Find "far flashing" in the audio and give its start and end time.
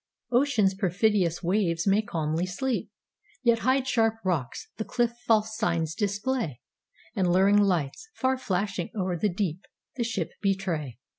8.15-8.89